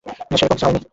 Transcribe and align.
সেরকম 0.31 0.49
কিছু 0.51 0.65
হয়নি। 0.65 0.81